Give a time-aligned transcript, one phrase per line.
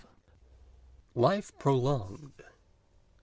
[1.13, 2.41] LIFE PROLONGED.